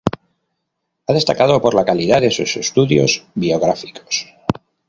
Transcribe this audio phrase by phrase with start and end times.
[1.05, 4.33] Ha destacado por la calidad de sus estudios biográficos.